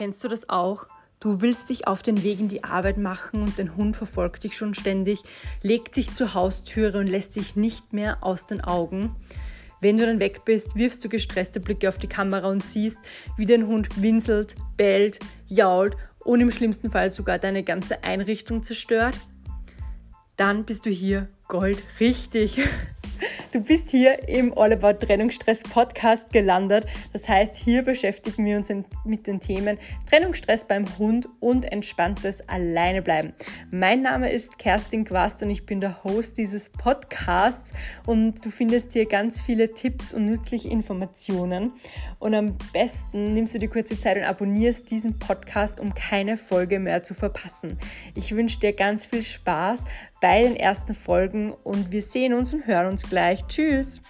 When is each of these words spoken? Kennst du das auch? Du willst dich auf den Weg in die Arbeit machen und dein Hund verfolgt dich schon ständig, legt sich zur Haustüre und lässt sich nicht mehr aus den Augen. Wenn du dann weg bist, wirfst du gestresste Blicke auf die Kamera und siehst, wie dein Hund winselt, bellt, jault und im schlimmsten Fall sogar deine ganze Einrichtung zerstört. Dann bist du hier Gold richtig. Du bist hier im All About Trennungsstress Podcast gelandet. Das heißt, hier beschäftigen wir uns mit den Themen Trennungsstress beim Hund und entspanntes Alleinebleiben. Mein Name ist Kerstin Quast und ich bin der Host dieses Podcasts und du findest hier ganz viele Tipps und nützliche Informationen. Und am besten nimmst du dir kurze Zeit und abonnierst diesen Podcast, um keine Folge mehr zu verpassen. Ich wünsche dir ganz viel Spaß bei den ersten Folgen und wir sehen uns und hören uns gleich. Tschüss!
Kennst 0.00 0.24
du 0.24 0.28
das 0.28 0.48
auch? 0.48 0.86
Du 1.20 1.42
willst 1.42 1.68
dich 1.68 1.86
auf 1.86 2.02
den 2.02 2.22
Weg 2.22 2.40
in 2.40 2.48
die 2.48 2.64
Arbeit 2.64 2.96
machen 2.96 3.42
und 3.42 3.58
dein 3.58 3.76
Hund 3.76 3.98
verfolgt 3.98 4.44
dich 4.44 4.56
schon 4.56 4.72
ständig, 4.72 5.20
legt 5.60 5.94
sich 5.94 6.14
zur 6.14 6.32
Haustüre 6.32 7.00
und 7.00 7.06
lässt 7.06 7.34
sich 7.34 7.54
nicht 7.54 7.92
mehr 7.92 8.24
aus 8.24 8.46
den 8.46 8.62
Augen. 8.62 9.14
Wenn 9.82 9.98
du 9.98 10.06
dann 10.06 10.18
weg 10.18 10.46
bist, 10.46 10.74
wirfst 10.74 11.04
du 11.04 11.10
gestresste 11.10 11.60
Blicke 11.60 11.86
auf 11.86 11.98
die 11.98 12.08
Kamera 12.08 12.48
und 12.48 12.64
siehst, 12.64 12.96
wie 13.36 13.44
dein 13.44 13.66
Hund 13.66 14.00
winselt, 14.00 14.56
bellt, 14.78 15.18
jault 15.48 15.98
und 16.20 16.40
im 16.40 16.50
schlimmsten 16.50 16.90
Fall 16.90 17.12
sogar 17.12 17.38
deine 17.38 17.62
ganze 17.62 18.02
Einrichtung 18.02 18.62
zerstört. 18.62 19.16
Dann 20.38 20.64
bist 20.64 20.86
du 20.86 20.90
hier 20.90 21.28
Gold 21.46 21.76
richtig. 22.00 22.58
Du 23.52 23.58
bist 23.60 23.90
hier 23.90 24.28
im 24.28 24.56
All 24.56 24.72
About 24.72 25.04
Trennungsstress 25.04 25.64
Podcast 25.64 26.32
gelandet. 26.32 26.86
Das 27.12 27.28
heißt, 27.28 27.56
hier 27.56 27.82
beschäftigen 27.82 28.44
wir 28.44 28.56
uns 28.56 28.70
mit 29.04 29.26
den 29.26 29.40
Themen 29.40 29.76
Trennungsstress 30.08 30.62
beim 30.62 30.84
Hund 30.98 31.28
und 31.40 31.64
entspanntes 31.64 32.48
Alleinebleiben. 32.48 33.32
Mein 33.72 34.02
Name 34.02 34.32
ist 34.32 34.58
Kerstin 34.58 35.04
Quast 35.04 35.44
und 35.44 35.50
ich 35.50 35.64
bin 35.64 35.80
der 35.80 36.02
Host 36.02 36.38
dieses 36.38 36.70
Podcasts 36.70 37.72
und 38.04 38.44
du 38.44 38.50
findest 38.50 38.94
hier 38.94 39.06
ganz 39.06 39.40
viele 39.40 39.72
Tipps 39.72 40.12
und 40.12 40.26
nützliche 40.26 40.66
Informationen. 40.66 41.74
Und 42.18 42.34
am 42.34 42.58
besten 42.72 43.32
nimmst 43.32 43.54
du 43.54 43.60
dir 43.60 43.68
kurze 43.68 43.98
Zeit 43.98 44.16
und 44.16 44.24
abonnierst 44.24 44.90
diesen 44.90 45.20
Podcast, 45.20 45.78
um 45.78 45.94
keine 45.94 46.36
Folge 46.36 46.80
mehr 46.80 47.04
zu 47.04 47.14
verpassen. 47.14 47.78
Ich 48.16 48.34
wünsche 48.34 48.58
dir 48.58 48.72
ganz 48.72 49.06
viel 49.06 49.22
Spaß 49.22 49.84
bei 50.20 50.42
den 50.42 50.56
ersten 50.56 50.96
Folgen 50.96 51.52
und 51.52 51.92
wir 51.92 52.02
sehen 52.02 52.34
uns 52.34 52.52
und 52.52 52.66
hören 52.66 52.88
uns 52.88 53.08
gleich. 53.08 53.46
Tschüss! 53.46 54.00